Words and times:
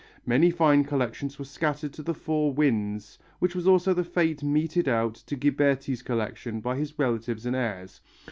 Many 0.25 0.49
fine 0.49 0.83
collections 0.83 1.37
were 1.37 1.45
scattered 1.45 1.93
to 1.93 2.01
the 2.01 2.15
four 2.15 2.51
winds, 2.51 3.19
which 3.37 3.53
was 3.53 3.67
also 3.67 3.93
the 3.93 4.03
fate 4.03 4.41
meted 4.41 4.87
out 4.87 5.13
to 5.13 5.35
Ghiberti's 5.37 6.01
collection 6.01 6.59
by 6.59 6.75
his 6.75 6.97
relatives 6.97 7.45
and 7.45 7.55
heirs. 7.55 8.01